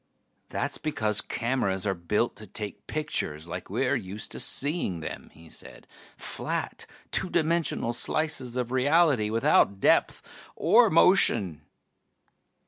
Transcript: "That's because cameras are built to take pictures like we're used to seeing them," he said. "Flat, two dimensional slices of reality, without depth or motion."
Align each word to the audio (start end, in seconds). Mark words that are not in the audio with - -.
"That's 0.49 0.79
because 0.79 1.21
cameras 1.21 1.85
are 1.85 1.93
built 1.93 2.35
to 2.37 2.47
take 2.47 2.87
pictures 2.87 3.47
like 3.47 3.69
we're 3.69 3.95
used 3.95 4.31
to 4.31 4.39
seeing 4.39 5.01
them," 5.01 5.29
he 5.31 5.47
said. 5.47 5.85
"Flat, 6.17 6.87
two 7.11 7.29
dimensional 7.29 7.93
slices 7.93 8.57
of 8.57 8.71
reality, 8.71 9.29
without 9.29 9.79
depth 9.79 10.27
or 10.55 10.89
motion." 10.89 11.61